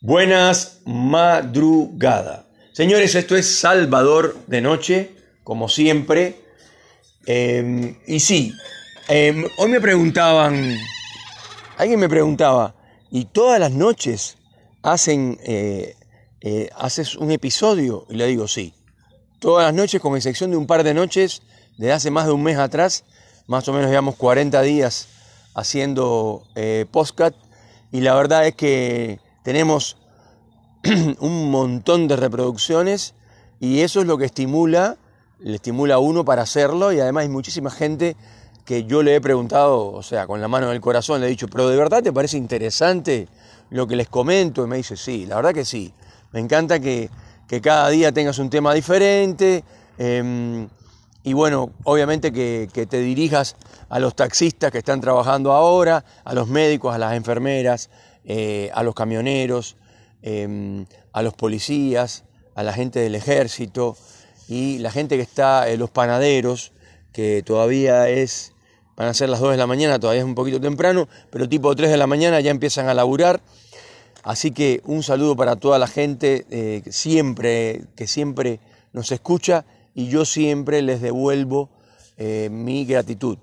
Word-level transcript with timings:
Buenas 0.00 0.82
madrugada. 0.84 2.46
Señores, 2.72 3.16
esto 3.16 3.34
es 3.36 3.58
Salvador 3.58 4.36
de 4.46 4.60
Noche, 4.60 5.10
como 5.42 5.68
siempre. 5.68 6.36
Eh, 7.26 7.96
y 8.06 8.20
sí, 8.20 8.54
eh, 9.08 9.50
hoy 9.56 9.68
me 9.68 9.80
preguntaban, 9.80 10.78
alguien 11.76 11.98
me 11.98 12.08
preguntaba, 12.08 12.76
¿y 13.10 13.24
todas 13.24 13.58
las 13.58 13.72
noches 13.72 14.38
hacen, 14.84 15.36
eh, 15.42 15.96
haces 16.76 17.16
un 17.16 17.32
episodio? 17.32 18.06
Y 18.08 18.14
le 18.14 18.28
digo, 18.28 18.46
sí. 18.46 18.74
Todas 19.40 19.66
las 19.66 19.74
noches, 19.74 20.00
con 20.00 20.14
excepción 20.14 20.52
de 20.52 20.58
un 20.58 20.68
par 20.68 20.84
de 20.84 20.94
noches, 20.94 21.42
desde 21.76 21.92
hace 21.92 22.10
más 22.12 22.26
de 22.26 22.32
un 22.34 22.44
mes 22.44 22.56
atrás, 22.56 23.02
más 23.48 23.66
o 23.66 23.72
menos 23.72 23.90
llevamos 23.90 24.14
40 24.14 24.62
días 24.62 25.08
haciendo 25.56 26.44
postcat. 26.92 27.34
Y 27.90 28.02
la 28.02 28.14
verdad 28.14 28.46
es 28.46 28.54
que 28.54 29.18
tenemos 29.48 29.96
un 31.20 31.50
montón 31.50 32.06
de 32.06 32.16
reproducciones 32.16 33.14
y 33.58 33.80
eso 33.80 34.02
es 34.02 34.06
lo 34.06 34.18
que 34.18 34.26
estimula, 34.26 34.98
le 35.38 35.54
estimula 35.54 35.94
a 35.94 35.98
uno 36.00 36.22
para 36.22 36.42
hacerlo 36.42 36.92
y 36.92 37.00
además 37.00 37.22
hay 37.22 37.28
muchísima 37.30 37.70
gente 37.70 38.14
que 38.66 38.84
yo 38.84 39.02
le 39.02 39.14
he 39.14 39.22
preguntado, 39.22 39.90
o 39.90 40.02
sea, 40.02 40.26
con 40.26 40.42
la 40.42 40.48
mano 40.48 40.66
en 40.66 40.74
el 40.74 40.82
corazón, 40.82 41.22
le 41.22 41.28
he 41.28 41.30
dicho, 41.30 41.48
pero 41.48 41.66
¿de 41.66 41.78
verdad 41.78 42.02
te 42.02 42.12
parece 42.12 42.36
interesante 42.36 43.26
lo 43.70 43.86
que 43.86 43.96
les 43.96 44.10
comento? 44.10 44.64
Y 44.64 44.66
me 44.66 44.76
dice, 44.76 44.98
sí, 44.98 45.24
la 45.24 45.36
verdad 45.36 45.54
que 45.54 45.64
sí. 45.64 45.94
Me 46.32 46.40
encanta 46.40 46.78
que, 46.78 47.08
cada 47.62 47.88
día 47.88 48.12
tengas 48.12 48.38
un 48.38 48.50
tema 48.50 48.74
diferente. 48.74 49.64
Em, 49.96 50.68
y 51.22 51.32
bueno, 51.32 51.70
obviamente 51.84 52.34
que, 52.34 52.68
te 52.86 53.00
dirijas 53.00 53.56
a 53.88 53.98
los 53.98 54.14
taxistas 54.14 54.70
que 54.70 54.76
están 54.76 55.00
trabajando 55.00 55.52
ahora, 55.52 56.04
a 56.22 56.34
los 56.34 56.48
médicos, 56.48 56.94
a 56.94 56.98
las 56.98 57.14
enfermeras, 57.14 57.88
eh, 58.30 58.70
a 58.74 58.82
los 58.82 58.94
camioneros, 58.94 59.78
em, 60.20 60.84
a 61.14 61.22
los 61.22 61.32
policías, 61.32 62.24
a 62.54 62.62
la 62.62 62.74
gente 62.74 63.00
del 63.00 63.14
ejército 63.14 63.96
y 64.48 64.76
la 64.80 64.90
gente 64.90 65.16
que 65.16 65.22
está, 65.22 65.70
en 65.70 65.78
los 65.78 65.88
panaderos, 65.88 66.72
que 67.14 67.42
todavía 67.42 68.10
es, 68.10 68.52
van 68.96 69.08
a 69.08 69.14
ser 69.14 69.30
las 69.30 69.40
2 69.40 69.52
de 69.52 69.56
la 69.56 69.66
mañana, 69.66 69.98
todavía 69.98 70.20
es 70.20 70.26
un 70.26 70.34
poquito 70.34 70.60
temprano, 70.60 71.08
pero 71.30 71.48
tipo 71.48 71.74
3 71.74 71.90
de 71.90 71.96
la 71.96 72.06
mañana 72.06 72.38
ya 72.40 72.50
empiezan 72.50 72.90
a 72.90 72.92
laburar. 72.92 73.40
Así 74.24 74.50
que 74.50 74.82
un 74.84 75.02
saludo 75.02 75.34
para 75.34 75.56
toda 75.56 75.78
la 75.78 75.86
gente 75.86 76.44
eh, 76.50 76.82
siempre, 76.90 77.86
que 77.96 78.06
siempre 78.06 78.60
nos 78.92 79.10
escucha 79.10 79.64
y 79.94 80.08
yo 80.08 80.26
siempre 80.26 80.82
les 80.82 81.00
devuelvo 81.00 81.70
eh, 82.18 82.50
mi 82.52 82.84
gratitud. 82.84 83.38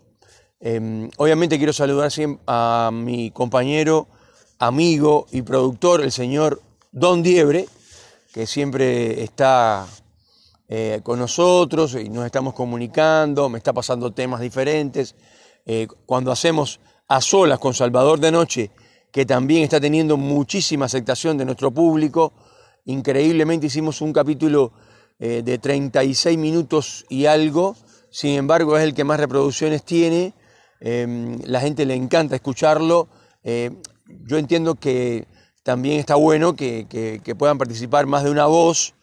Em, 0.60 1.10
obviamente 1.18 1.58
quiero 1.58 1.74
saludar 1.74 2.12
a 2.46 2.92
mi 2.94 3.32
compañero 3.32 4.08
amigo 4.60 5.28
y 5.32 5.42
productor, 5.42 6.02
el 6.02 6.12
señor 6.12 6.62
Don 6.92 7.24
Diebre, 7.24 7.68
que 8.34 8.48
siempre 8.48 9.24
está 9.24 9.86
eh, 10.68 11.02
con 11.04 11.20
nosotros 11.20 11.96
y 11.96 12.10
nos 12.10 12.26
estamos 12.26 12.54
comunicando, 12.54 13.50
me 13.50 13.58
está 13.58 13.74
pasando 13.74 14.12
temas 14.12 14.42
diferentes. 14.42 15.16
Eh, 15.66 15.88
cuando 16.06 16.32
hacemos 16.32 16.80
a 17.08 17.22
solas 17.22 17.60
con 17.60 17.74
Salvador 17.74 18.20
de 18.20 18.32
Noche, 18.32 18.72
que 19.12 19.26
también 19.26 19.64
está 19.64 19.80
teniendo 19.80 20.18
muchísima 20.18 20.86
aceptación 20.86 21.38
de 21.38 21.46
nuestro 21.46 21.72
público, 21.72 22.34
increíblemente 22.86 23.68
hicimos 23.68 24.02
un 24.02 24.12
capítulo 24.14 24.74
eh, 25.20 25.42
de 25.44 25.58
36 25.58 26.38
minutos 26.38 27.06
y 27.10 27.26
algo, 27.26 27.76
sin 28.10 28.32
embargo 28.32 28.78
es 28.78 28.84
el 28.84 28.94
que 28.94 29.04
más 29.04 29.20
reproducciones 29.20 29.84
tiene, 29.84 30.34
em, 30.80 31.40
la 31.46 31.62
gente 31.62 31.86
le 31.86 31.96
encanta 31.96 32.36
escucharlo 32.36 33.08
yo 34.08 34.38
entiendo 34.38 34.76
que 34.76 35.28
también 35.64 36.00
está 36.00 36.16
bueno 36.16 36.56
que, 36.56 37.22
puedan 37.38 37.58
participar 37.58 38.06
más 38.06 38.24
de 38.24 38.30
una 38.30 38.46
voz. 38.46 38.94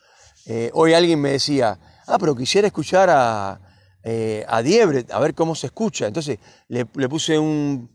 Eh, 0.46 0.70
hoy 0.74 0.94
alguien 0.94 1.20
me 1.20 1.32
decía, 1.32 1.78
ah, 2.06 2.18
pero 2.18 2.36
quisiera 2.36 2.68
escuchar 2.68 3.10
a, 3.10 3.60
eh, 4.04 4.44
a 4.48 4.62
Diebre, 4.62 5.04
a 5.10 5.18
ver 5.18 5.34
cómo 5.34 5.54
se 5.54 5.66
escucha. 5.66 6.06
Entonces 6.06 6.38
le, 6.68 6.86
puse 6.86 7.38
un, 7.38 7.90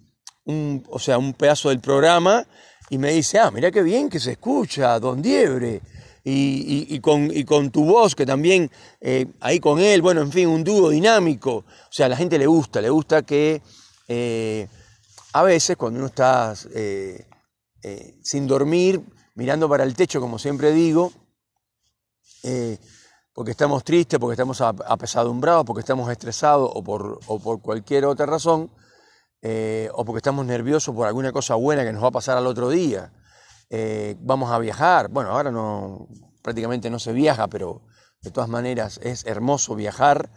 o 0.90 1.00
sea, 1.00 1.18
un 1.18 1.34
pedazo 1.34 1.70
del 1.70 1.80
programa 1.80 2.46
y 2.90 2.98
me 2.98 3.12
dice, 3.12 3.40
ah, 3.40 3.52
mira 3.52 3.72
qué 3.72 3.82
bien 3.82 4.10
que 4.10 4.20
se 4.20 4.34
escucha, 4.34 5.00
don 5.00 5.22
Diebre. 5.22 5.82
Y, 6.30 7.00
con, 7.00 7.30
con, 7.44 7.72
tu 7.72 7.86
voz, 7.86 8.14
que 8.14 8.26
también 8.26 8.70
eh, 9.00 9.28
ahí 9.40 9.62
con 9.62 9.80
él, 9.80 10.02
bueno, 10.02 10.20
en 10.20 10.30
fin, 10.30 10.50
un 10.50 10.62
dúo 10.62 10.90
dinámico. 10.90 11.56
O 11.56 11.64
sea, 11.90 12.08
a 12.08 12.10
la 12.10 12.18
gente 12.18 12.38
le 12.38 12.48
gusta, 12.48 12.82
le 12.82 12.90
gusta 12.90 13.22
que 13.22 13.62
a 15.40 15.44
veces 15.44 15.78
cuando 15.78 16.00
uno 16.00 16.08
está 16.08 16.56
eh, 16.74 17.28
eh, 17.84 18.18
sin 18.24 18.48
dormir, 18.48 19.04
mirando 19.36 19.70
para 19.70 19.84
el 19.84 19.94
techo, 19.94 20.20
como 20.20 20.40
siempre 20.40 20.72
digo, 20.72 21.12
eh, 22.42 22.80
porque 23.34 23.52
estamos 23.52 23.84
tristes, 23.84 24.20
porque 24.20 24.34
estamos 24.34 24.62
apesadumbrados, 24.62 25.64
porque 25.64 25.82
estamos 25.82 26.10
estresados 26.10 26.72
o 26.74 26.84
por, 26.84 27.20
cualquier 27.62 28.06
otra 28.06 28.26
razón, 28.26 28.72
o 29.94 30.06
porque 30.06 30.18
estamos 30.18 30.44
nerviosos 30.44 30.96
por 30.96 31.06
alguna 31.06 31.32
cosa 31.32 31.54
buena 31.54 31.84
que 31.84 31.94
nos 31.94 32.04
va 32.04 32.08
a 32.08 32.12
pasar 32.12 32.36
al 32.36 32.48
otro 32.48 32.70
día. 32.70 33.14
vamos 34.22 34.50
a 34.50 34.58
viajar. 34.58 35.10
Bueno, 35.10 35.30
ahora 35.30 35.52
no, 35.52 36.08
prácticamente 36.42 36.90
no 36.90 36.98
se 36.98 37.14
viaja, 37.14 37.48
pero 37.48 37.84
de 38.22 38.32
todas 38.32 38.50
maneras 38.50 39.00
es 39.04 39.24
hermoso 39.28 39.76
viajar. 39.76 40.32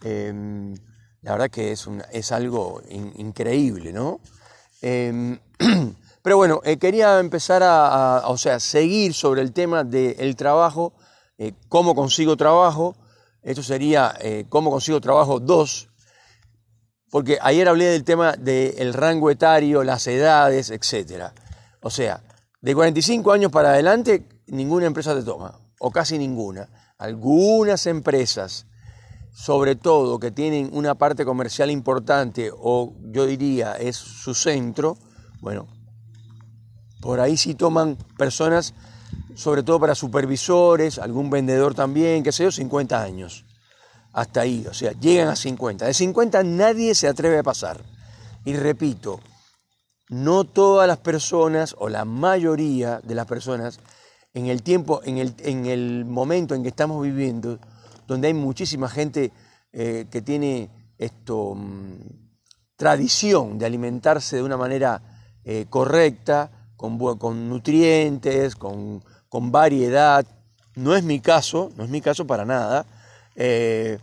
la 0.00 1.32
verdad 1.32 1.50
que 1.50 1.72
es, 1.72 1.86
es 2.10 2.32
algo 2.32 2.80
increíble, 2.88 3.92
¿no? 3.92 4.22
Em, 4.82 5.38
pero 6.22 6.36
bueno, 6.36 6.60
eh, 6.64 6.76
quería 6.78 7.18
empezar 7.18 7.62
a, 7.62 8.22
o 8.26 8.36
sea, 8.36 8.60
seguir 8.60 9.14
sobre 9.14 9.42
el 9.42 9.52
tema 9.52 9.84
del 9.84 10.36
trabajo, 10.36 10.92
eh, 11.38 11.52
cómo 11.68 11.94
consigo 11.94 12.36
trabajo. 12.36 12.96
Esto 13.42 13.62
sería 13.62 14.14
eh, 14.20 14.46
cómo 14.48 14.70
consigo 14.70 15.00
trabajo 15.00 15.38
2, 15.38 15.88
porque 17.10 17.38
ayer 17.40 17.68
hablé 17.68 17.86
del 17.86 18.04
tema 18.04 18.32
del 18.32 18.92
rango 18.92 19.30
etario, 19.30 19.84
las 19.84 20.06
edades, 20.08 20.70
etc. 20.70 21.30
O 21.80 21.90
sea, 21.90 22.22
de 22.60 22.74
45 22.74 23.30
años 23.32 23.52
para 23.52 23.70
adelante, 23.70 24.26
ninguna 24.48 24.86
empresa 24.86 25.14
te 25.14 25.22
toma, 25.22 25.60
o 25.78 25.92
casi 25.92 26.18
ninguna. 26.18 26.68
Algunas 26.98 27.86
empresas 27.86 28.66
sobre 29.36 29.76
todo 29.76 30.18
que 30.18 30.30
tienen 30.30 30.70
una 30.72 30.94
parte 30.94 31.26
comercial 31.26 31.70
importante 31.70 32.50
o 32.56 32.94
yo 33.12 33.26
diría 33.26 33.74
es 33.74 33.94
su 33.94 34.32
centro, 34.32 34.96
bueno, 35.42 35.66
por 37.02 37.20
ahí 37.20 37.36
sí 37.36 37.54
toman 37.54 37.98
personas, 38.16 38.72
sobre 39.34 39.62
todo 39.62 39.78
para 39.78 39.94
supervisores, 39.94 40.98
algún 40.98 41.28
vendedor 41.28 41.74
también, 41.74 42.22
qué 42.22 42.32
sé 42.32 42.44
yo, 42.44 42.50
50 42.50 43.02
años. 43.02 43.44
Hasta 44.14 44.40
ahí, 44.40 44.66
o 44.66 44.72
sea, 44.72 44.92
llegan 44.92 45.28
a 45.28 45.36
50. 45.36 45.84
De 45.84 45.92
50 45.92 46.42
nadie 46.42 46.94
se 46.94 47.06
atreve 47.06 47.38
a 47.38 47.42
pasar. 47.42 47.78
Y 48.46 48.54
repito, 48.54 49.20
no 50.08 50.44
todas 50.44 50.88
las 50.88 50.98
personas 50.98 51.76
o 51.78 51.90
la 51.90 52.06
mayoría 52.06 53.02
de 53.04 53.14
las 53.14 53.26
personas 53.26 53.80
en 54.32 54.46
el 54.46 54.62
tiempo, 54.62 55.02
en 55.04 55.18
el, 55.18 55.34
en 55.40 55.66
el 55.66 56.06
momento 56.06 56.54
en 56.54 56.62
que 56.62 56.70
estamos 56.70 57.02
viviendo, 57.02 57.58
donde 58.06 58.28
hay 58.28 58.34
muchísima 58.34 58.88
gente 58.88 59.32
eh, 59.72 60.06
que 60.10 60.22
tiene 60.22 60.70
esto, 60.98 61.54
mm, 61.54 62.26
tradición 62.76 63.58
de 63.58 63.66
alimentarse 63.66 64.36
de 64.36 64.42
una 64.42 64.56
manera 64.56 65.02
eh, 65.44 65.66
correcta, 65.68 66.50
con, 66.76 66.98
con 67.18 67.48
nutrientes, 67.48 68.56
con, 68.56 69.02
variedad. 69.30 70.26
No 70.76 70.96
es 70.96 71.04
mi 71.04 71.20
caso, 71.20 71.70
no 71.76 71.84
es 71.84 71.90
mi 71.90 72.00
caso 72.00 72.26
para 72.26 72.46
nada, 72.46 72.86
eh, 73.34 73.98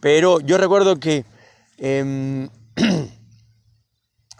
pero 0.00 0.40
yo 0.40 0.56
recuerdo 0.56 0.98
que 0.98 1.26
em, 1.76 2.48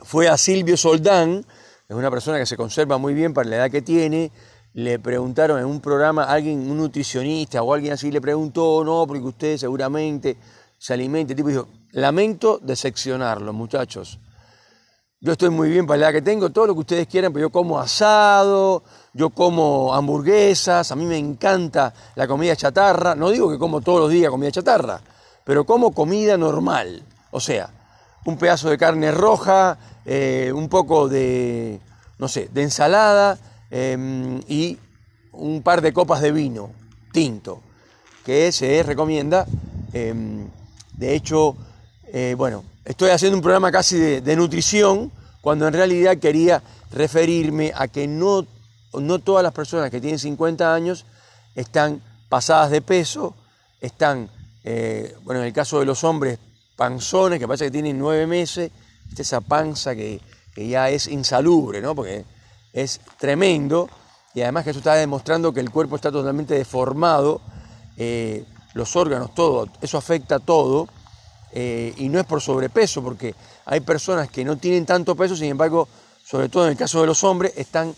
fue 0.03 0.29
a 0.29 0.39
Silvio 0.39 0.79
Soldán, 0.79 1.45
es 1.87 1.97
una 1.97 2.11
persona 2.11 2.39
que 2.39 2.47
se 2.47 2.57
conserva 2.57 2.97
muy 2.97 3.13
bien 3.13 3.35
para 3.35 3.49
la 3.49 3.57
edad 3.57 3.71
que 3.71 3.83
tiene, 3.83 4.33
le 4.75 4.99
preguntaron 4.99 5.59
en 5.59 5.67
un 5.67 5.81
programa, 5.81 6.25
alguien, 6.25 6.71
un 6.71 6.79
nutricionista 6.79 7.63
o 7.63 7.75
alguien 7.75 7.93
así 7.93 8.11
le 8.11 8.21
preguntó, 8.21 8.83
no, 8.85 9.07
porque 9.07 9.25
usted 9.25 9.57
seguramente 9.59 10.37
se 10.79 10.95
alimente, 10.95 11.35
tipo 11.35 11.49
dijo, 11.49 11.69
lamento 11.93 12.59
decepcionarlo, 12.63 13.53
muchachos. 13.53 14.19
Yo 15.21 15.33
estoy 15.33 15.51
muy 15.51 15.69
bien 15.69 15.87
para 15.87 16.01
la 16.01 16.13
que 16.13 16.23
tengo, 16.23 16.51
todo 16.51 16.67
lo 16.67 16.75
que 16.75 16.81
ustedes 16.81 17.07
quieran, 17.07 17.33
pero 17.33 17.47
yo 17.47 17.51
como 17.51 17.79
asado, 17.79 18.83
yo 19.13 19.31
como 19.31 19.95
hamburguesas, 19.95 20.91
a 20.91 20.97
mí 20.97 21.05
me 21.05 21.17
encanta 21.17 21.95
la 22.17 22.27
comida 22.27 22.57
chatarra, 22.57 23.15
no 23.15 23.31
digo 23.31 23.49
que 23.49 23.59
como 23.59 23.83
todos 23.83 24.01
los 24.01 24.11
días 24.11 24.31
comida 24.31 24.51
chatarra, 24.51 25.01
pero 25.45 25.65
como 25.65 25.93
comida 25.93 26.37
normal, 26.37 27.05
o 27.31 27.39
sea, 27.39 27.71
un 28.25 28.37
pedazo 28.37 28.71
de 28.71 28.79
carne 28.79 29.13
roja, 29.13 29.79
eh, 30.05 30.51
un 30.53 30.69
poco 30.69 31.09
de, 31.09 31.81
no 32.19 32.27
sé, 32.27 32.49
de 32.53 32.63
ensalada, 32.63 33.39
Em, 33.75 34.39
y 34.49 34.77
un 35.33 35.63
par 35.63 35.81
de 35.81 35.95
copas 35.95 36.21
de 36.21 36.31
vino 36.31 36.73
tinto, 37.11 37.63
que 38.23 38.53
se 38.53 38.83
recomienda. 38.83 39.47
Em, 39.95 40.47
de 40.93 41.15
hecho, 41.15 41.57
eh, 42.13 42.35
bueno, 42.37 42.65
estoy 42.85 43.09
haciendo 43.11 43.39
un 43.39 43.43
programa 43.43 43.73
casi 43.73 43.97
de, 43.99 44.37
nutrición, 44.37 45.11
cuando 45.41 45.67
en 45.67 45.73
realidad 45.73 46.19
quería 46.19 46.63
referirme 46.91 47.73
a 47.75 47.89
que 47.89 48.07
no 48.07 48.47
no 48.93 49.21
todas 49.21 49.43
las 49.43 49.55
personas 49.55 49.91
que 49.91 50.03
tienen 50.03 50.19
50 50.19 50.75
años 50.75 51.07
están 51.55 52.03
pasadas 52.29 52.71
de 52.71 52.83
peso, 52.83 53.35
están, 53.81 54.29
eh, 54.65 55.17
bueno, 55.25 55.41
en 55.41 55.47
el 55.47 55.53
caso 55.55 55.81
de 55.81 55.87
los 55.87 56.05
hombres, 56.05 56.39
panzones, 56.77 57.39
que 57.39 57.49
parece 57.49 57.65
que 57.65 57.71
tienen 57.71 57.99
nueve 57.99 58.27
meses, 58.27 58.71
esa 59.17 59.41
panza 59.41 59.95
que, 59.95 60.21
ya 60.55 60.91
es 60.91 61.07
insalubre, 61.07 61.81
¿no? 61.81 61.95
Porque 61.95 62.27
es 62.73 63.01
tremendo, 63.19 63.89
y 64.35 64.43
además 64.43 64.65
que 64.65 64.71
eso 64.71 64.79
está 64.79 64.95
demostrando 64.95 65.53
que 65.53 65.61
el 65.61 65.71
cuerpo 65.71 65.97
está 65.97 66.11
totalmente 66.11 66.55
deformado, 66.55 67.41
eh, 67.97 68.45
los 68.75 68.97
órganos, 68.97 69.35
todo, 69.35 69.69
eso 69.81 69.99
afecta 69.99 70.39
todo, 70.39 70.89
eh, 71.53 71.93
y 71.99 72.09
no 72.09 72.19
es 72.19 72.25
por 72.25 72.41
sobrepeso, 72.41 73.03
porque 73.03 73.35
hay 73.67 73.81
personas 73.81 74.31
que 74.31 74.45
no 74.45 74.57
tienen 74.57 74.87
tanto 74.87 75.15
peso, 75.15 75.37
sin 75.37 75.49
embargo, 75.49 75.87
sobre 76.25 76.49
todo 76.49 76.65
en 76.65 76.73
el 76.73 76.77
caso 76.79 77.01
de 77.01 77.07
los 77.07 77.23
hombres, 77.25 77.53
están 77.57 77.95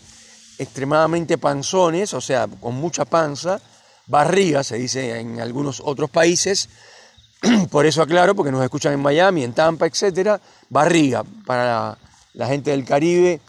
extremadamente 0.57 1.37
panzones, 1.37 2.13
o 2.13 2.21
sea, 2.21 2.47
con 2.47 2.75
mucha 2.75 3.05
panza, 3.05 3.61
barriga, 4.07 4.63
se 4.63 4.77
dice 4.77 5.19
en 5.19 5.39
algunos 5.39 5.81
otros 5.83 6.09
países, 6.09 6.69
por 7.71 7.85
eso 7.85 8.01
aclaro, 8.01 8.35
porque 8.35 8.51
nos 8.51 8.63
escuchan 8.63 8.93
en 8.93 9.01
Miami, 9.01 9.43
en 9.43 9.53
Tampa, 9.53 9.87
etcétera, 9.87 10.39
barriga, 10.69 11.23
para 11.45 11.97
la, 12.33 12.47
gente 12.47 12.71
del 12.71 12.85
Caribe, 12.85 13.41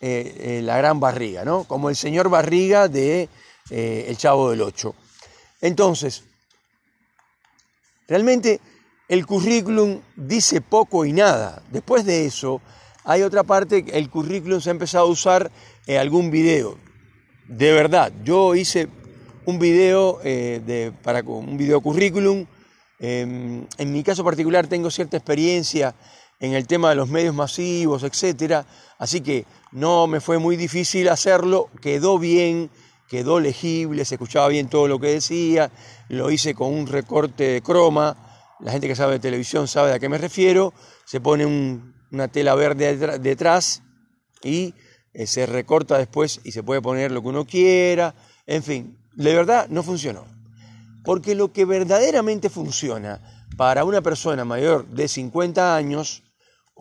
eh, 0.00 0.34
eh, 0.38 0.62
la 0.62 0.76
gran 0.78 1.00
barriga, 1.00 1.44
¿no? 1.44 1.64
Como 1.64 1.90
el 1.90 1.96
señor 1.96 2.28
barriga 2.28 2.88
de 2.88 3.28
El 3.70 4.16
Chavo 4.16 4.50
del 4.50 4.62
Ocho. 4.62 4.94
Entonces, 5.60 6.24
realmente 8.08 8.60
el 9.08 9.26
currículum 9.26 10.00
dice 10.16 10.60
poco 10.60 11.04
y 11.04 11.12
nada. 11.12 11.62
Después 11.70 12.04
de 12.04 12.26
eso, 12.26 12.60
hay 13.04 13.22
otra 13.22 13.42
parte, 13.42 13.84
el 13.92 14.08
currículum 14.08 14.60
se 14.60 14.70
ha 14.70 14.72
empezado 14.72 15.06
a 15.06 15.10
usar 15.10 15.50
en 15.86 15.98
algún 15.98 16.30
video. 16.30 16.78
De 17.48 17.72
verdad, 17.72 18.12
yo 18.22 18.54
hice 18.54 18.88
un 19.46 19.58
video 19.58 20.20
eh, 20.22 20.62
de, 20.64 20.92
para 21.02 21.22
un 21.22 21.56
video 21.56 21.80
currículum. 21.80 22.46
Em, 23.00 23.66
en 23.78 23.92
mi 23.92 24.04
caso 24.04 24.22
particular 24.22 24.68
tengo 24.68 24.90
cierta 24.90 25.16
experiencia 25.16 25.94
en 26.40 26.54
el 26.54 26.66
tema 26.66 26.88
de 26.88 26.96
los 26.96 27.08
medios 27.08 27.34
masivos, 27.34 28.02
etcétera, 28.02 28.66
así 28.98 29.20
que 29.20 29.44
no 29.72 30.06
me 30.06 30.20
fue 30.20 30.38
muy 30.38 30.56
difícil 30.56 31.08
hacerlo, 31.08 31.68
quedó 31.80 32.18
bien, 32.18 32.70
quedó 33.08 33.40
legible, 33.40 34.04
se 34.04 34.14
escuchaba 34.14 34.48
bien 34.48 34.68
todo 34.68 34.88
lo 34.88 34.98
que 34.98 35.08
decía, 35.08 35.70
lo 36.08 36.30
hice 36.30 36.54
con 36.54 36.72
un 36.72 36.86
recorte 36.86 37.44
de 37.44 37.62
croma, 37.62 38.16
la 38.60 38.72
gente 38.72 38.88
que 38.88 38.96
sabe 38.96 39.14
de 39.14 39.20
televisión 39.20 39.68
sabe 39.68 39.92
a 39.92 39.98
qué 39.98 40.08
me 40.08 40.18
refiero, 40.18 40.72
se 41.04 41.20
pone 41.20 41.44
una 42.10 42.28
tela 42.28 42.54
verde 42.54 43.18
detrás 43.18 43.82
y 44.42 44.74
eh, 45.12 45.26
se 45.26 45.46
recorta 45.46 45.98
después 45.98 46.40
y 46.44 46.52
se 46.52 46.62
puede 46.62 46.80
poner 46.80 47.10
lo 47.12 47.20
que 47.22 47.28
uno 47.28 47.44
quiera, 47.44 48.14
en 48.46 48.62
fin, 48.62 48.98
de 49.14 49.34
verdad 49.34 49.68
no 49.68 49.82
funcionó. 49.82 50.24
Porque 51.04 51.34
lo 51.34 51.52
que 51.52 51.64
verdaderamente 51.64 52.50
funciona 52.50 53.46
para 53.56 53.84
una 53.84 54.02
persona 54.02 54.44
mayor 54.44 54.86
de 54.86 55.08
50 55.08 55.74
años, 55.74 56.22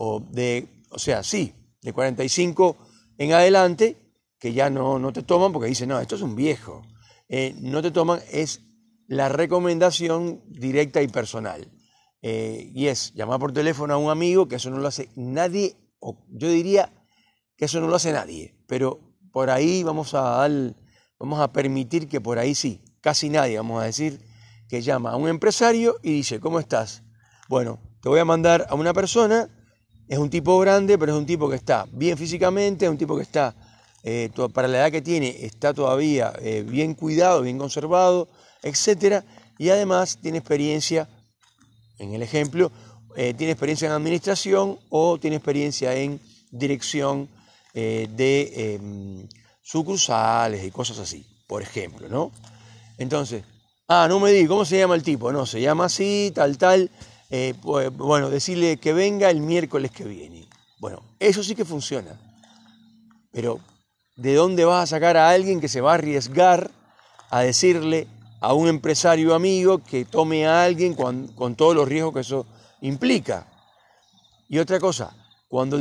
o 0.01 0.22
de, 0.22 0.86
o 0.92 0.98
sea, 0.98 1.24
sí, 1.24 1.54
de 1.81 1.92
45 1.92 2.78
en 3.18 3.34
adelante, 3.34 3.98
que 4.40 4.54
ya 4.54 4.69
no, 4.69 4.98
no 4.98 5.12
te 5.12 5.24
toman 5.24 5.51
porque 5.51 5.68
dicen, 5.68 5.90
no, 5.90 6.00
esto 6.00 6.16
es 6.16 6.22
un 6.22 6.38
viejo, 6.38 6.84
eh, 7.28 7.54
no 7.60 7.81
te 7.81 7.92
toman, 7.92 8.22
es 8.31 8.62
la 9.07 9.28
recomendación 9.28 10.42
directa 10.48 11.01
y 11.01 11.10
personal. 11.10 11.69
Eh, 12.22 12.72
y 12.74 12.88
es 12.88 13.13
llamar 13.13 13.42
por 13.42 13.51
teléfono 13.51 13.94
a 13.94 13.98
un 13.98 14.10
amigo, 14.10 14.48
que 14.48 14.56
eso 14.56 14.69
no 14.69 14.78
lo 14.78 14.88
hace 14.88 15.10
nadie, 15.18 15.75
o 16.00 16.18
yo 16.30 16.50
diría 16.50 16.94
que 17.57 17.66
eso 17.66 17.81
no 17.81 17.88
lo 17.88 17.98
hace 17.98 18.13
nadie, 18.13 18.56
pero 18.68 19.01
por 19.34 19.50
ahí 19.50 19.84
vamos 19.84 20.13
a 20.13 20.22
dar, 20.22 20.75
vamos 21.19 21.42
a 21.42 21.51
permitir 21.51 22.07
que 22.07 22.22
por 22.22 22.40
ahí 22.40 22.56
sí, 22.56 22.81
casi 23.01 23.28
nadie, 23.28 23.57
vamos 23.57 23.81
a 23.81 23.86
decir, 23.86 24.22
que 24.69 24.81
llama 24.81 25.12
a 25.12 25.18
un 25.18 25.28
empresario 25.28 25.98
y 26.01 26.13
dice, 26.13 26.40
¿cómo 26.40 26.62
estás? 26.62 27.04
Bueno, 27.50 27.81
te 28.01 28.07
voy 28.07 28.22
a 28.22 28.25
mandar 28.25 28.66
a 28.69 28.75
una 28.75 28.94
persona, 28.94 29.50
es 30.09 30.17
un 30.17 30.29
tipo 30.31 30.57
grande, 30.57 30.97
pero 30.97 31.13
es 31.13 31.19
un 31.19 31.25
tipo 31.27 31.47
que 31.47 31.56
está 31.56 31.85
bien 31.91 32.17
físicamente, 32.17 32.85
es 32.85 32.91
un 32.91 32.97
tipo 32.97 33.15
que 33.15 33.21
está, 33.21 33.53
eh, 34.03 34.31
para 34.51 34.67
la 34.67 34.79
edad 34.79 34.91
que 34.91 35.03
tiene, 35.03 35.45
está 35.45 35.71
todavía 35.71 36.33
eh, 36.41 36.65
bien 36.67 36.95
cuidado, 36.95 37.44
bien 37.44 37.59
conservado, 37.59 38.27
etcétera, 38.63 39.23
y 39.59 39.69
además 39.69 40.17
tiene 40.19 40.39
experiencia, 40.39 41.07
en 42.00 42.15
el 42.15 42.23
ejemplo, 42.23 42.71
eh, 43.15 43.35
tiene 43.35 43.51
experiencia 43.51 43.85
en 43.85 43.91
administración 43.91 44.79
o 44.89 45.19
tiene 45.19 45.35
experiencia 45.35 45.94
en 45.95 46.19
dirección 46.51 47.29
de 47.71 48.75
em, 48.75 49.27
sucursales 49.62 50.65
y 50.65 50.71
cosas 50.71 50.97
así, 50.97 51.23
por 51.47 51.62
ejemplo, 51.62 52.09
¿no? 52.09 52.31
Entonces, 52.97 53.44
ah, 53.88 54.07
no 54.09 54.19
me 54.19 54.31
di, 54.31 54.47
¿cómo 54.47 54.65
se 54.65 54.79
llama 54.79 54.95
el 54.95 55.03
tipo? 55.03 55.31
No, 55.31 55.45
se 55.45 55.62
llama 55.62 55.85
así, 55.85 56.31
tal, 56.33 56.57
tal. 56.57 56.89
Eh, 57.29 57.53
pues, 57.61 57.91
bueno, 57.91 58.29
decirle 58.29 58.77
que 58.77 58.93
venga 58.93 59.29
el 59.29 59.41
miércoles 59.41 59.91
que 59.91 60.03
viene. 60.03 60.47
Bueno, 60.79 61.03
eso 61.19 61.43
sí 61.43 61.55
que 61.55 61.65
funciona. 61.65 62.19
Pero, 63.31 63.59
¿de 64.15 64.33
dónde 64.33 64.65
vas 64.65 64.83
a 64.83 64.95
sacar 64.95 65.17
a 65.17 65.29
alguien 65.29 65.59
que 65.59 65.67
se 65.67 65.81
va 65.81 65.91
a 65.91 65.95
arriesgar 65.95 66.71
a 67.29 67.41
decirle 67.41 68.07
a 68.41 68.53
un 68.53 68.67
empresario 68.67 69.35
amigo 69.35 69.79
que 69.79 70.05
tome 70.05 70.47
a 70.47 70.63
alguien 70.63 70.93
con, 70.93 71.55
todos 71.55 71.75
los 71.75 71.87
riesgos 71.87 72.13
que 72.13 72.19
eso 72.21 72.45
implica. 72.81 73.47
Y 74.47 74.59
otra 74.59 74.79
cosa, 74.79 75.13
cuando 75.47 75.77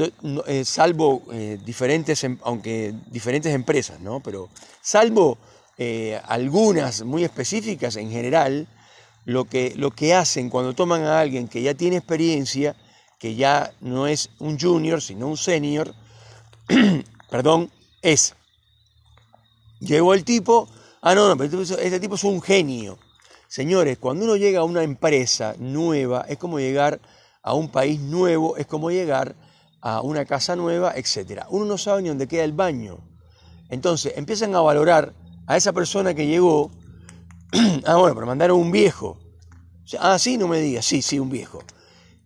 eh, 0.46 0.64
salvo 0.64 1.22
eh, 1.32 1.58
diferentes, 1.64 2.22
em, 2.24 2.38
aunque 2.42 2.94
diferentes 3.10 3.54
empresas, 3.54 4.00
¿no? 4.00 4.20
Pero 4.20 4.48
salvo 4.82 5.38
eh, 5.76 6.20
algunas 6.26 7.02
muy 7.04 7.24
específicas 7.24 7.96
en 7.96 8.10
general, 8.10 8.66
lo 9.28 9.44
que, 9.44 9.74
lo 9.76 9.90
que 9.90 10.14
hacen 10.14 10.50
cuando 10.50 10.74
toman 10.74 11.04
a 11.04 11.20
alguien 11.20 11.48
que 11.48 11.62
ya 11.62 11.74
tiene 11.74 11.96
experiencia, 11.96 12.74
que 13.18 13.34
ya 13.34 13.72
no 13.80 14.06
es 14.06 14.30
un 14.38 14.58
junior, 14.58 15.00
sino 15.00 15.28
un 15.28 15.36
senior, 15.36 15.94
perdón, 17.30 17.70
es, 18.02 18.34
llegó 19.80 20.14
el 20.14 20.24
tipo, 20.24 20.68
Ah, 21.00 21.14
no, 21.14 21.28
no, 21.28 21.36
pero 21.36 21.62
este 21.62 22.00
tipo 22.00 22.16
es 22.16 22.24
un 22.24 22.42
genio. 22.42 22.98
Señores, 23.46 23.98
cuando 23.98 24.24
uno 24.24 24.36
llega 24.36 24.60
a 24.60 24.64
una 24.64 24.82
empresa 24.82 25.54
nueva, 25.58 26.26
es 26.28 26.38
como 26.38 26.58
llegar 26.58 27.00
a 27.42 27.54
un 27.54 27.70
país 27.70 28.00
nuevo, 28.00 28.56
es 28.56 28.66
como 28.66 28.90
llegar 28.90 29.36
a 29.80 30.00
una 30.02 30.24
casa 30.24 30.56
nueva, 30.56 30.94
etc. 30.96 31.44
Uno 31.50 31.66
no 31.66 31.78
sabe 31.78 32.02
ni 32.02 32.08
dónde 32.08 32.26
queda 32.26 32.42
el 32.42 32.52
baño. 32.52 32.98
Entonces 33.70 34.14
empiezan 34.16 34.54
a 34.56 34.60
valorar 34.60 35.14
a 35.46 35.56
esa 35.56 35.72
persona 35.72 36.14
que 36.14 36.26
llegó. 36.26 36.72
ah, 37.86 37.96
bueno, 37.96 38.14
pero 38.14 38.26
mandaron 38.26 38.58
un 38.58 38.70
viejo. 38.70 39.18
Ah, 39.98 40.18
sí, 40.18 40.36
no 40.36 40.48
me 40.48 40.60
digas, 40.60 40.84
sí, 40.84 41.00
sí, 41.02 41.18
un 41.18 41.30
viejo. 41.30 41.62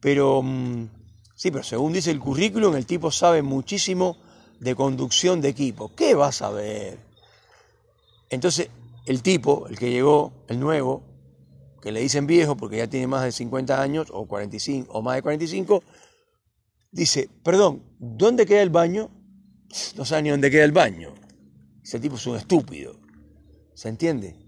Pero, 0.00 0.42
mm, 0.42 0.88
sí, 1.36 1.50
pero 1.50 1.62
según 1.62 1.92
dice 1.92 2.10
el 2.10 2.18
currículum, 2.18 2.74
el 2.74 2.86
tipo 2.86 3.10
sabe 3.10 3.42
muchísimo 3.42 4.16
de 4.58 4.74
conducción 4.74 5.40
de 5.40 5.50
equipo. 5.50 5.94
¿Qué 5.94 6.14
vas 6.14 6.42
a 6.42 6.50
ver? 6.50 6.98
Entonces, 8.30 8.68
el 9.06 9.22
tipo, 9.22 9.66
el 9.68 9.78
que 9.78 9.90
llegó, 9.90 10.32
el 10.48 10.58
nuevo, 10.58 11.04
que 11.80 11.92
le 11.92 12.00
dicen 12.00 12.26
viejo 12.26 12.56
porque 12.56 12.78
ya 12.78 12.86
tiene 12.86 13.06
más 13.06 13.24
de 13.24 13.32
50 13.32 13.80
años 13.80 14.08
o 14.12 14.26
45 14.26 14.92
o 14.92 15.02
más 15.02 15.16
de 15.16 15.22
45, 15.22 15.82
dice, 16.92 17.28
perdón, 17.44 17.82
¿dónde 17.98 18.46
queda 18.46 18.62
el 18.62 18.70
baño? 18.70 19.10
No 19.96 20.04
sabe 20.04 20.22
ni 20.22 20.30
dónde 20.30 20.50
queda 20.50 20.64
el 20.64 20.72
baño. 20.72 21.14
Ese 21.82 21.98
tipo 21.98 22.16
es 22.16 22.26
un 22.26 22.36
estúpido. 22.36 22.94
¿Se 23.74 23.88
entiende? 23.88 24.41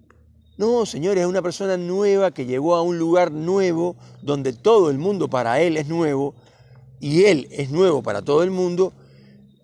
No, 0.57 0.87
señores, 0.87 1.23
es 1.23 1.27
una 1.27 1.43
persona 1.43 1.77
nueva 1.77 2.31
que 2.31 2.47
llegó 2.47 2.77
a 2.77 2.83
un 2.83 2.99
lugar 2.99 3.33
nuevo 3.33 3.97
donde 4.23 4.53
todo 4.53 4.89
el 4.91 4.99
mundo 4.99 5.29
para 5.29 5.61
él 5.61 5.77
es 5.77 5.89
nuevo 5.89 6.35
y 7.01 7.25
él 7.25 7.49
es 7.51 7.71
nuevo 7.71 8.03
para 8.03 8.23
todo 8.23 8.45
el 8.45 8.53
mundo 8.53 8.93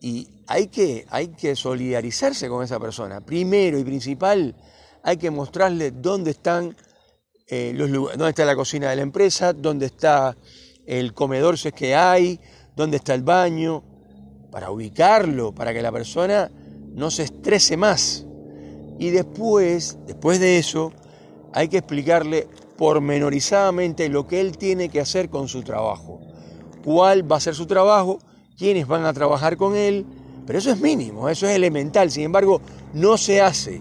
y 0.01 0.29
hay 0.49 0.67
que, 0.67 1.07
hay 1.11 1.29
que 1.29 1.55
solidarizarse 1.55 2.49
con 2.49 2.65
esa 2.65 2.81
persona. 2.81 3.21
Primero 3.21 3.79
y 3.79 3.85
principal, 3.85 4.57
hay 5.05 5.17
que 5.17 5.31
mostrarle 5.31 5.93
dónde 5.93 6.33
están 6.33 6.77
eh, 7.47 7.73
los 7.75 7.89
lugares, 7.89 8.19
dónde 8.19 8.31
está 8.31 8.45
la 8.45 8.57
cocina 8.57 8.91
de 8.91 8.97
la 8.97 9.03
empresa, 9.03 9.53
dónde 9.53 9.87
está 9.87 10.37
el 10.87 11.15
comedor 11.15 11.57
si 11.57 11.69
es 11.69 11.75
que 11.75 11.95
hay, 11.95 12.41
dónde 12.75 12.97
está 12.97 13.15
el 13.15 13.23
baño, 13.23 13.85
para 14.51 14.73
ubicarlo, 14.73 15.53
para 15.53 15.73
que 15.73 15.83
la 15.83 15.93
persona 15.93 16.51
no 16.95 17.13
se 17.13 17.23
estrese 17.23 17.77
más. 17.77 18.27
Y 19.01 19.09
después, 19.09 19.99
después 20.07 20.39
de 20.39 20.59
eso, 20.59 20.93
hay 21.55 21.69
que 21.69 21.79
explicarle 21.79 22.47
pormenorizadamente 22.77 24.11
lo 24.11 24.27
que 24.27 24.41
él 24.41 24.59
tiene 24.59 24.91
que 24.91 25.01
hacer 25.01 25.31
con 25.31 25.49
su 25.49 25.63
trabajo. 25.63 26.21
¿Cuál 26.85 27.31
va 27.31 27.37
a 27.37 27.41
ser 27.41 27.55
su 27.55 27.67
trabajo? 27.67 28.19
¿Quiénes 28.59 28.87
van 28.87 29.07
a 29.07 29.15
trabajar 29.15 29.57
con 29.57 29.75
él? 29.75 30.05
Pero 30.47 30.59
eso 30.59 30.71
es 30.71 30.83
mínimo, 30.83 31.31
eso 31.31 31.47
es 31.47 31.57
elemental. 31.57 32.11
Sin 32.11 32.25
embargo, 32.25 32.61
no 32.93 33.17
se 33.17 33.41
hace. 33.41 33.81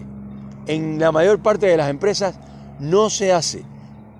En 0.66 0.98
la 0.98 1.12
mayor 1.12 1.42
parte 1.42 1.66
de 1.66 1.76
las 1.76 1.90
empresas 1.90 2.40
no 2.78 3.10
se 3.10 3.30
hace. 3.30 3.62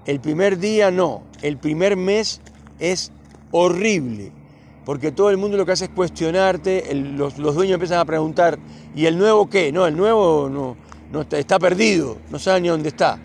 El 0.04 0.21
primer 0.21 0.59
día 0.59 0.90
no, 0.90 1.23
el 1.40 1.57
primer 1.57 1.97
mes 1.97 2.42
es 2.78 3.11
horrible. 3.52 4.33
porque 4.85 5.12
todo 5.12 5.30
el 5.30 5.37
mundo 5.37 5.57
lo 5.57 5.64
que 5.64 5.73
hace 5.73 5.85
es 5.85 5.90
cuestionarte, 5.90 6.95
los, 6.95 7.37
dueños 7.37 7.75
empiezan 7.75 8.00
a 8.00 8.04
preguntar, 8.04 8.59
¿y 8.95 9.07
el 9.07 9.16
nuevo 9.16 9.49
qué? 9.49 9.71
No, 9.71 9.87
el 9.87 9.97
nuevo 9.97 10.49
no, 10.50 10.76
no 11.11 11.23
está, 11.23 11.38
está, 11.38 11.59
perdido, 11.59 12.19
no 12.31 12.38
sabe 12.38 12.61
ni 12.61 12.69
dónde 12.69 12.90
está. 12.90 13.19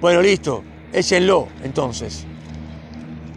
Bueno, 0.00 0.22
listo, 0.22 0.62
échenlo 0.92 1.48
entonces. 1.62 2.24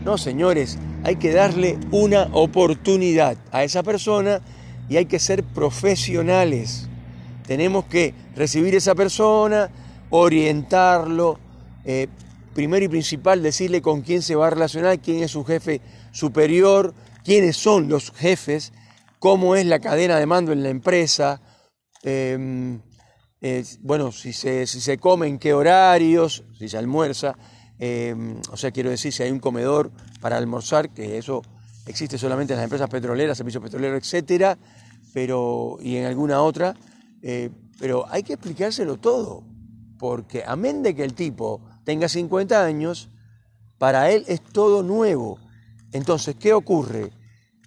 No, 0.03 0.17
señores, 0.17 0.77
hay 1.03 1.17
que 1.17 1.31
darle 1.31 1.77
una 1.91 2.29
oportunidad 2.33 3.38
a 3.51 3.63
esa 3.63 3.83
persona 3.83 4.41
y 4.89 4.97
hay 4.97 5.05
que 5.05 5.19
ser 5.19 5.43
profesionales. 5.43 6.88
Tenemos 7.45 7.85
que 7.85 8.13
recibir 8.35 8.73
a 8.73 8.77
esa 8.77 8.95
persona, 8.95 9.69
orientarlo, 10.09 11.39
eh, 11.85 12.07
primero 12.53 12.85
y 12.85 12.88
principal 12.88 13.41
decirle 13.41 13.81
con 13.81 14.01
quién 14.01 14.21
se 14.21 14.35
va 14.35 14.47
a 14.47 14.51
relacionar, 14.51 15.00
quién 15.00 15.23
es 15.23 15.31
su 15.31 15.43
jefe 15.43 15.81
superior, 16.12 16.93
quiénes 17.23 17.57
son 17.57 17.89
los 17.89 18.12
jefes, 18.12 18.73
cómo 19.19 19.55
es 19.55 19.65
la 19.65 19.79
cadena 19.79 20.17
de 20.17 20.25
mando 20.25 20.51
en 20.51 20.63
la 20.63 20.69
empresa, 20.69 21.41
em, 23.43 23.77
bueno, 23.81 24.13
si 24.13 24.31
se, 24.31 24.65
si 24.65 24.79
se 24.79 24.97
come, 24.97 25.27
en 25.27 25.38
qué 25.38 25.53
horarios, 25.53 26.43
si 26.57 26.69
se 26.69 26.77
almuerza, 26.77 27.35
em, 27.77 28.39
o 28.50 28.55
sea, 28.55 28.71
quiero 28.71 28.89
decir, 28.89 29.12
si 29.12 29.21
hay 29.21 29.31
un 29.31 29.39
comedor 29.39 29.91
para 30.21 30.38
almorzar, 30.38 30.89
que 30.89 31.17
eso 31.17 31.41
existe 31.85 32.17
solamente 32.17 32.53
en 32.53 32.57
las 32.57 32.63
empresas 32.63 32.89
petroleras, 32.89 33.38
servicios 33.38 33.62
petroleros, 33.62 34.01
etcétera, 34.01 34.57
pero, 35.13 35.77
y 35.81 35.97
en 35.97 36.05
alguna 36.05 36.41
otra, 36.41 36.73
eh, 37.21 37.50
pero 37.79 38.05
hay 38.09 38.23
que 38.23 38.33
explicárselo 38.33 38.95
todo, 38.95 39.43
porque 40.00 40.43
amén 40.47 40.81
de 40.81 40.95
que 40.95 41.03
el 41.03 41.13
tipo 41.13 41.59
tenga 41.83 42.07
50 42.07 42.63
años, 42.63 43.09
para 43.77 44.09
él 44.12 44.23
es 44.27 44.41
todo 44.41 44.83
nuevo. 44.83 45.38
Entonces, 45.91 46.35
¿qué 46.39 46.53
ocurre? 46.53 47.12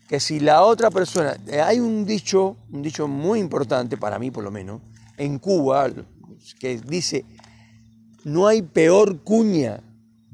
Que 0.08 0.20
si 0.20 0.40
la 0.40 0.62
otra 0.62 0.90
persona, 0.90 1.36
eh, 1.46 1.60
hay 1.60 1.80
un 1.80 2.06
dicho, 2.06 2.56
un 2.72 2.80
dicho 2.80 3.06
muy 3.06 3.40
importante 3.40 3.98
para 3.98 4.18
mí 4.18 4.30
por 4.30 4.42
lo 4.42 4.50
menos, 4.50 4.80
en 5.16 5.38
Cuba, 5.38 5.90
que 6.58 6.78
dice, 6.78 7.24
no 8.24 8.46
hay 8.46 8.62
peor 8.62 9.22
cuña 9.22 9.82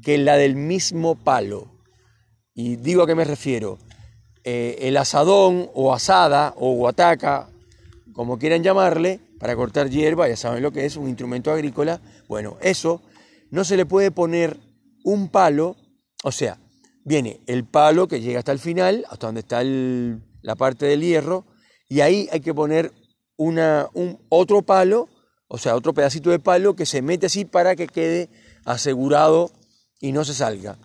que 0.01 0.17
la 0.17 0.35
del 0.37 0.55
mismo 0.55 1.15
palo. 1.15 1.71
Y 2.53 2.75
digo 2.75 3.03
a 3.03 3.07
qué 3.07 3.15
me 3.15 3.23
refiero. 3.23 3.79
Eh, 4.43 4.77
el 4.81 4.97
asadón 4.97 5.69
o 5.73 5.93
asada 5.93 6.53
o 6.57 6.73
guataca, 6.73 7.49
como 8.13 8.37
quieran 8.37 8.63
llamarle, 8.63 9.19
para 9.39 9.55
cortar 9.55 9.89
hierba, 9.89 10.27
ya 10.27 10.37
saben 10.37 10.63
lo 10.63 10.71
que 10.71 10.85
es, 10.85 10.95
un 10.95 11.07
instrumento 11.07 11.51
agrícola. 11.51 12.01
Bueno, 12.27 12.57
eso 12.61 13.01
no 13.51 13.63
se 13.63 13.77
le 13.77 13.85
puede 13.85 14.11
poner 14.11 14.57
un 15.03 15.29
palo, 15.29 15.75
o 16.23 16.31
sea, 16.31 16.57
viene 17.03 17.41
el 17.47 17.65
palo 17.65 18.07
que 18.07 18.21
llega 18.21 18.39
hasta 18.39 18.51
el 18.51 18.59
final, 18.59 19.05
hasta 19.09 19.27
donde 19.27 19.41
está 19.41 19.61
la 19.63 20.55
parte 20.55 20.85
del 20.85 21.01
hierro, 21.01 21.45
y 21.89 22.01
ahí 22.01 22.29
hay 22.31 22.39
que 22.39 22.53
poner 22.53 22.91
una, 23.37 23.87
un, 23.93 24.19
otro 24.29 24.61
palo, 24.61 25.09
o 25.47 25.57
sea, 25.57 25.75
otro 25.75 25.93
pedacito 25.93 26.29
de 26.29 26.39
palo 26.39 26.75
que 26.75 26.85
se 26.85 27.01
mete 27.01 27.27
así 27.27 27.45
para 27.45 27.75
que 27.75 27.87
quede 27.87 28.29
asegurado 28.65 29.51
y 29.99 30.11
no 30.11 30.23
se 30.25 30.33
salga. 30.33 30.77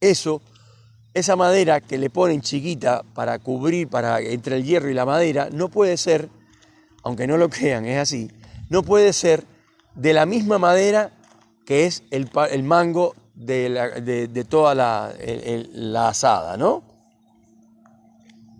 Eso, 0.00 0.42
esa 1.14 1.36
madera 1.36 1.80
que 1.80 1.98
le 1.98 2.10
ponen 2.10 2.40
chiquita 2.40 3.02
para 3.14 3.38
cubrir, 3.38 3.88
para 3.88 4.20
entre 4.20 4.56
el 4.56 4.64
hierro 4.64 4.90
y 4.90 4.94
la 4.94 5.06
madera, 5.06 5.48
no 5.52 5.68
puede 5.68 5.96
ser, 5.96 6.28
aunque 7.02 7.26
no 7.26 7.36
lo 7.36 7.48
crean, 7.50 7.84
es 7.86 7.98
así, 7.98 8.30
no 8.68 8.82
puede 8.82 9.12
ser 9.12 9.44
de 9.94 10.12
la 10.12 10.26
misma 10.26 10.58
madera 10.58 11.12
que 11.66 11.86
es 11.86 12.02
el, 12.10 12.30
el 12.50 12.62
mango 12.62 13.14
de, 13.34 14.46
toda 14.48 14.74
la, 14.74 15.12
la, 15.72 16.08
asada, 16.08 16.56
¿no? 16.56 16.82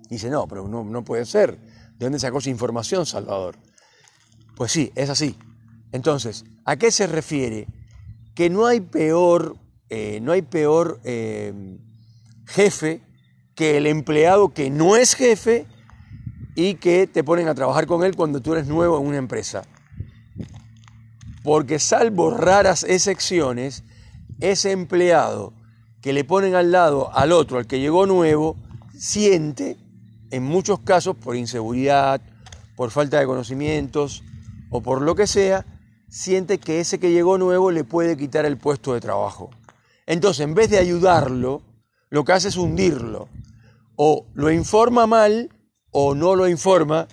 Dice, 0.08 0.30
no, 0.30 0.46
pero 0.46 0.68
no, 0.68 0.84
no 0.84 1.04
puede 1.04 1.24
ser. 1.24 1.58
¿De 1.98 2.06
dónde 2.06 2.18
sacó 2.18 2.38
esa 2.38 2.50
información, 2.50 3.06
Salvador? 3.06 3.56
Pues 4.56 4.72
sí, 4.72 4.92
es 4.94 5.10
así. 5.10 5.36
Entonces, 5.92 6.44
¿a 6.64 6.76
qué 6.76 6.90
se 6.90 7.06
refiere? 7.06 7.66
Que 8.34 8.50
no 8.50 8.66
hay 8.66 8.80
peor, 8.80 9.56
eh, 9.90 10.18
no 10.20 10.32
hay 10.32 10.42
peor 10.42 11.00
eh, 11.04 11.78
jefe 12.46 13.00
que 13.54 13.76
el 13.76 13.86
empleado 13.86 14.52
que 14.52 14.70
no 14.70 14.96
es 14.96 15.14
jefe 15.14 15.66
y 16.56 16.74
que 16.74 17.06
te 17.06 17.24
ponen 17.24 17.48
a 17.48 17.54
trabajar 17.54 17.86
con 17.86 18.04
él 18.04 18.16
cuando 18.16 18.40
tú 18.40 18.52
eres 18.52 18.66
nuevo 18.66 18.98
en 18.98 19.06
una 19.06 19.18
empresa. 19.18 19.62
Porque 21.42 21.78
salvo 21.78 22.30
raras 22.30 22.84
excepciones, 22.84 23.84
ese 24.40 24.72
empleado 24.72 25.52
que 26.00 26.12
le 26.12 26.24
ponen 26.24 26.54
al 26.54 26.72
lado 26.72 27.14
al 27.14 27.32
otro, 27.32 27.58
al 27.58 27.66
que 27.66 27.80
llegó 27.80 28.06
nuevo, 28.06 28.56
siente, 28.96 29.76
en 30.34 30.42
muchos 30.42 30.80
casos, 30.80 31.16
por 31.16 31.36
inseguridad, 31.36 32.20
por 32.74 32.90
falta 32.90 33.20
de 33.20 33.26
conocimientos 33.26 34.24
o 34.68 34.82
por 34.82 35.00
lo 35.00 35.14
que 35.14 35.28
sea, 35.28 35.64
siente 36.08 36.58
que 36.58 36.80
ese 36.80 36.98
que 36.98 37.12
llegó 37.12 37.38
nuevo 37.38 37.70
le 37.70 37.84
puede 37.84 38.16
quitar 38.16 38.44
el 38.44 38.58
puesto 38.58 38.94
de 38.94 39.00
trabajo. 39.00 39.50
Entonces, 40.06 40.44
en 40.44 40.54
vez 40.54 40.70
de 40.70 40.78
ayudarlo, 40.78 41.62
lo 42.10 42.24
que 42.24 42.32
hace 42.32 42.48
es 42.48 42.56
hundirlo. 42.56 43.28
O 43.94 44.26
lo 44.34 44.50
informa 44.50 45.06
mal 45.06 45.50
o 45.92 46.16
no 46.16 46.34
lo 46.34 46.48
informa 46.48 47.06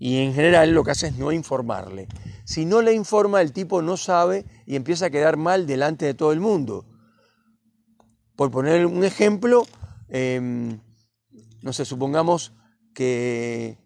y 0.00 0.18
en 0.18 0.34
general 0.34 0.72
lo 0.72 0.82
que 0.82 0.90
hace 0.90 1.06
es 1.06 1.16
no 1.16 1.30
informarle. 1.30 2.08
Si 2.44 2.66
no 2.66 2.82
le 2.82 2.92
informa, 2.92 3.40
el 3.40 3.52
tipo 3.52 3.82
no 3.82 3.96
sabe 3.96 4.46
y 4.66 4.74
empieza 4.74 5.06
a 5.06 5.10
quedar 5.10 5.36
mal 5.36 5.68
delante 5.68 6.06
de 6.06 6.14
todo 6.14 6.32
el 6.32 6.40
mundo. 6.40 6.84
Por 8.34 8.50
poner 8.50 8.84
un 8.86 9.04
ejemplo, 9.04 9.64
em, 10.08 10.80
no 11.62 11.72
sé, 11.72 11.84
supongamos 11.84 12.52
que 12.94 13.76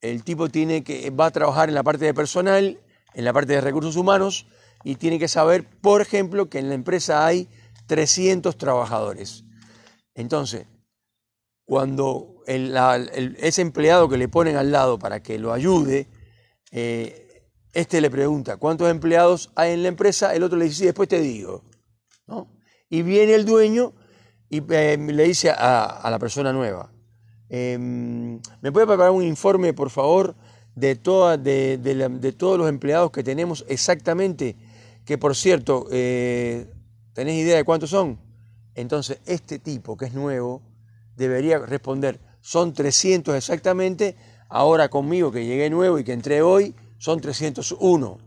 el 0.00 0.22
tipo 0.22 0.48
tiene 0.48 0.84
que, 0.84 1.10
va 1.10 1.26
a 1.26 1.30
trabajar 1.30 1.68
en 1.68 1.74
la 1.74 1.82
parte 1.82 2.04
de 2.04 2.14
personal, 2.14 2.78
en 3.14 3.24
la 3.24 3.32
parte 3.32 3.54
de 3.54 3.60
recursos 3.60 3.96
humanos, 3.96 4.46
y 4.84 4.96
tiene 4.96 5.18
que 5.18 5.28
saber, 5.28 5.66
por 5.80 6.02
ejemplo, 6.02 6.50
que 6.50 6.58
en 6.58 6.68
la 6.68 6.74
empresa 6.74 7.26
hay 7.26 7.48
300 7.86 8.56
trabajadores. 8.56 9.44
Entonces, 10.14 10.66
cuando 11.64 12.42
ese 12.46 13.62
empleado 13.62 14.08
que 14.08 14.18
le 14.18 14.28
ponen 14.28 14.56
al 14.56 14.70
lado 14.70 14.98
para 14.98 15.22
que 15.22 15.38
lo 15.38 15.52
ayude, 15.52 16.08
eh, 16.70 17.24
este 17.72 18.00
le 18.00 18.10
pregunta, 18.10 18.58
¿cuántos 18.58 18.90
empleados 18.90 19.50
hay 19.56 19.72
en 19.72 19.82
la 19.82 19.88
empresa? 19.88 20.34
El 20.34 20.42
otro 20.42 20.58
le 20.58 20.66
dice, 20.66 20.76
sí, 20.76 20.84
después 20.84 21.08
te 21.08 21.20
digo. 21.20 21.64
Y 22.88 23.02
viene 23.02 23.34
el 23.34 23.44
dueño 23.44 23.92
y 24.48 24.62
eh, 24.72 24.96
le 24.96 25.24
dice 25.24 25.50
a, 25.50 26.08
la 26.08 26.18
persona 26.18 26.52
nueva, 26.52 26.92
em, 27.54 28.40
¿me 28.60 28.72
puede 28.72 28.86
preparar 28.86 29.12
un 29.12 29.22
informe, 29.22 29.72
por 29.72 29.90
favor, 29.90 30.34
de, 30.74 30.96
de, 30.96 32.32
todos 32.32 32.58
los 32.58 32.68
empleados 32.68 33.10
que 33.10 33.22
tenemos 33.22 33.64
exactamente? 33.68 34.56
Que, 35.04 35.18
por 35.18 35.36
cierto, 35.36 35.86
eh, 35.90 36.66
¿tenés 37.12 37.36
idea 37.36 37.56
de 37.56 37.64
cuántos 37.64 37.90
son? 37.90 38.18
Entonces, 38.74 39.20
este 39.26 39.58
tipo, 39.58 39.96
que 39.96 40.06
es 40.06 40.14
nuevo, 40.14 40.62
debería 41.16 41.58
responder, 41.58 42.20
son 42.40 42.72
300 42.72 43.36
exactamente, 43.36 44.16
ahora 44.48 44.88
conmigo 44.88 45.30
que 45.30 45.46
llegué 45.46 45.70
nuevo 45.70 45.98
y 45.98 46.04
que 46.04 46.12
entré 46.12 46.42
hoy, 46.42 46.74
son 46.98 47.20
301. 47.20 48.18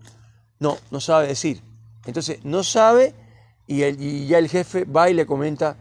No, 0.59 0.77
no 0.91 0.99
sabe 1.01 1.27
decir. 1.27 1.61
Entonces, 2.05 2.45
no 2.45 2.63
sabe 2.63 3.13
y, 3.67 4.27
ya 4.27 4.37
el 4.37 4.47
jefe 4.47 4.85
va 4.85 5.09
y 5.09 5.13
le 5.13 5.25
comenta 5.25 5.77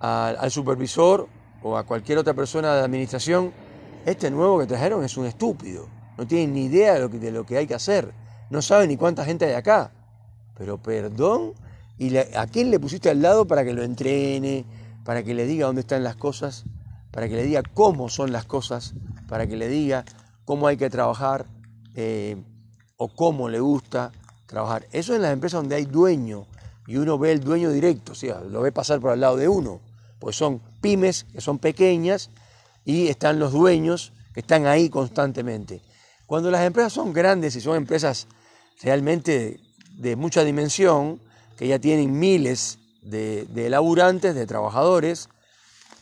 al, 0.00 0.50
supervisor 0.50 1.28
o 1.62 1.76
a 1.76 1.84
cualquier 1.84 2.18
otra 2.18 2.34
persona 2.34 2.74
de 2.74 2.82
administración, 2.82 3.52
este 4.06 4.30
nuevo 4.30 4.58
que 4.58 4.66
trajeron 4.66 5.04
es 5.04 5.16
un 5.16 5.26
estúpido, 5.26 5.88
no 6.16 6.26
tiene 6.26 6.52
ni 6.52 6.64
idea 6.64 6.94
de 6.94 7.00
lo 7.00 7.10
que, 7.10 7.18
de 7.18 7.30
lo 7.30 7.44
que 7.44 7.56
hay 7.56 7.66
que 7.66 7.74
hacer, 7.74 8.12
no 8.50 8.62
sabe 8.62 8.86
ni 8.86 8.96
cuánta 8.96 9.24
gente 9.24 9.44
hay 9.44 9.54
acá. 9.54 9.92
Pero 10.56 10.78
perdón, 10.78 11.52
¿y 11.98 12.16
a 12.16 12.46
quién 12.46 12.70
le 12.70 12.80
pusiste 12.80 13.10
al 13.10 13.22
lado 13.22 13.46
para 13.46 13.64
que 13.64 13.72
lo 13.72 13.82
entrene, 13.82 14.64
para 15.04 15.22
que 15.22 15.34
le 15.34 15.46
diga 15.46 15.66
dónde 15.66 15.82
están 15.82 16.02
las 16.02 16.16
cosas, 16.16 16.64
para 17.10 17.28
que 17.28 17.36
le 17.36 17.44
diga 17.44 17.62
cómo 17.74 18.08
son 18.08 18.32
las 18.32 18.44
cosas, 18.44 18.94
para 19.28 19.46
que 19.46 19.56
le 19.56 19.68
diga 19.68 20.04
cómo 20.44 20.66
hay 20.66 20.76
que 20.76 20.90
trabajar? 20.90 21.46
Eh, 21.94 22.36
o 22.98 23.08
cómo 23.08 23.48
le 23.48 23.60
gusta 23.60 24.12
trabajar. 24.46 24.86
Eso 24.92 25.14
en 25.14 25.22
las 25.22 25.32
empresas 25.32 25.60
donde 25.62 25.76
hay 25.76 25.86
dueño 25.86 26.46
y 26.86 26.96
uno 26.96 27.18
ve 27.18 27.32
el 27.32 27.40
dueño 27.40 27.70
directo, 27.70 28.12
o 28.12 28.14
sea, 28.14 28.40
lo 28.40 28.60
ve 28.60 28.72
pasar 28.72 29.00
por 29.00 29.10
al 29.10 29.20
lado 29.20 29.36
de 29.36 29.48
uno, 29.48 29.80
pues 30.18 30.36
son 30.36 30.60
pymes 30.80 31.24
que 31.32 31.40
son 31.40 31.58
pequeñas 31.58 32.30
y 32.84 33.08
están 33.08 33.38
los 33.38 33.52
dueños 33.52 34.12
que 34.34 34.40
están 34.40 34.66
ahí 34.66 34.88
constantemente. 34.88 35.82
Cuando 36.26 36.50
las 36.50 36.64
empresas 36.64 36.92
son 36.92 37.12
grandes 37.12 37.56
y 37.56 37.60
son 37.60 37.76
empresas 37.76 38.26
realmente 38.82 39.60
de, 39.92 40.16
mucha 40.16 40.44
dimensión, 40.44 41.20
que 41.56 41.66
ya 41.66 41.78
tienen 41.78 42.18
miles 42.18 42.78
de, 43.02 43.44
de 43.46 43.70
laburantes, 43.70 44.34
de 44.34 44.46
trabajadores, 44.46 45.28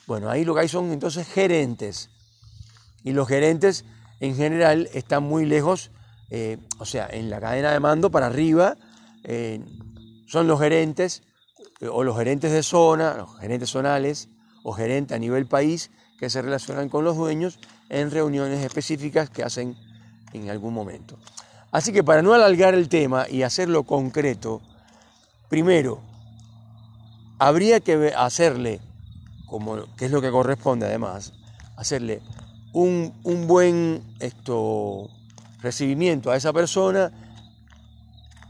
bueno, 0.06 0.30
ahí 0.30 0.44
lo 0.44 0.54
que 0.54 0.60
hay 0.60 0.68
son 0.68 0.92
entonces 0.92 1.26
gerentes. 1.26 2.10
Y 3.02 3.12
los 3.12 3.26
gerentes 3.26 3.84
en 4.20 4.36
general 4.36 4.88
están 4.92 5.22
muy 5.22 5.44
lejos, 5.44 5.90
eh, 6.30 6.58
o 6.78 6.84
sea, 6.84 7.08
en 7.10 7.30
la 7.30 7.40
cadena 7.40 7.72
de 7.72 7.80
mando 7.80 8.10
para 8.10 8.26
arriba 8.26 8.76
eh, 9.24 9.60
son 10.26 10.46
los 10.46 10.60
gerentes 10.60 11.22
o 11.80 12.04
los 12.04 12.16
gerentes 12.16 12.52
de 12.52 12.62
zona, 12.62 13.14
los 13.14 13.38
gerentes 13.38 13.70
zonales 13.70 14.28
o 14.62 14.72
gerentes 14.72 15.14
a 15.14 15.18
nivel 15.18 15.46
país 15.46 15.90
que 16.18 16.30
se 16.30 16.42
relacionan 16.42 16.88
con 16.88 17.04
los 17.04 17.16
dueños 17.16 17.58
en 17.88 18.10
reuniones 18.10 18.64
específicas 18.64 19.30
que 19.30 19.42
hacen 19.42 19.76
en 20.32 20.50
algún 20.50 20.74
momento. 20.74 21.18
Así 21.70 21.92
que 21.92 22.02
para 22.02 22.22
no 22.22 22.32
alargar 22.32 22.74
el 22.74 22.88
tema 22.88 23.28
y 23.28 23.42
hacerlo 23.42 23.82
concreto, 23.82 24.62
primero, 25.48 26.00
habría 27.38 27.80
que 27.80 28.12
hacerle, 28.16 28.80
como, 29.46 29.84
que 29.96 30.06
es 30.06 30.10
lo 30.10 30.22
que 30.22 30.30
corresponde 30.30 30.86
además, 30.86 31.32
hacerle 31.76 32.22
un, 32.72 33.12
buen 33.46 34.02
esto, 34.20 35.08
recibimiento 35.60 36.30
a 36.30 36.36
esa 36.36 36.52
persona, 36.52 37.12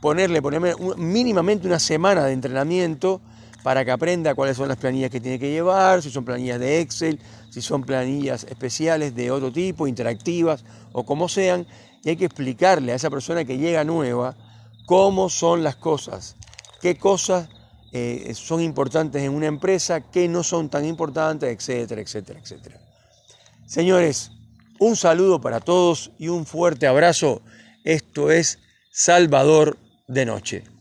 ponerle, 0.01 0.43
ponerle 0.43 0.75
mínimamente 0.97 1.67
una 1.67 1.79
semana 1.79 2.25
de 2.25 2.33
entrenamiento 2.33 3.21
para 3.63 3.85
que 3.85 3.91
aprenda 3.91 4.35
cuáles 4.35 4.57
son 4.57 4.69
las 4.69 4.77
planillas 4.77 5.11
que 5.11 5.21
tiene 5.21 5.39
que 5.39 5.51
llevar, 5.51 6.01
si 6.01 6.11
son 6.11 6.25
planillas 6.25 6.61
de 6.61 6.81
Excel, 6.81 7.19
si 7.51 7.61
son 7.61 7.83
planillas 7.83 8.45
especiales 8.45 9.15
de 9.15 9.31
otro 9.31 9.51
tipo, 9.51 9.89
interactivas 9.89 10.65
o 10.93 11.05
como 11.05 11.29
sean, 11.29 11.67
y 12.05 12.11
hay 12.11 12.17
que 12.17 12.27
explicarle 12.27 12.93
a 12.93 12.95
esa 12.95 13.11
persona 13.11 13.45
que 13.45 13.59
llega 13.59 13.83
nueva 13.83 14.37
cómo 14.87 15.29
son 15.29 15.65
las 15.65 15.75
cosas, 15.75 16.37
qué 16.81 16.97
cosas 16.97 17.49
eh, 17.93 18.33
son 18.35 18.61
importantes 18.61 19.23
en 19.23 19.33
una 19.33 19.47
empresa, 19.47 20.01
qué 20.01 20.29
no 20.29 20.43
son 20.45 20.69
tan 20.69 20.85
importantes, 20.85 21.51
etcétera, 21.51 22.01
etcétera, 22.01 22.39
etcétera. 22.39 22.79
Señores, 23.67 24.31
un 24.79 24.95
saludo 24.95 25.41
para 25.41 25.59
todos 25.59 26.13
y 26.19 26.29
un 26.29 26.47
fuerte 26.47 26.87
abrazo. 26.87 27.43
Esto 27.83 28.31
es 28.31 28.61
Salvador 28.93 29.77
de 30.09 30.25
Noche. 30.25 30.76